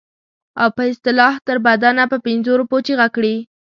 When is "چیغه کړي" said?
2.87-3.35